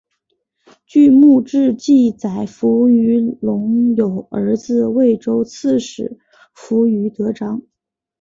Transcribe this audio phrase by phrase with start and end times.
[0.87, 6.17] 据墓志记载扶余隆有儿子渭州刺史
[6.55, 7.61] 扶余德璋。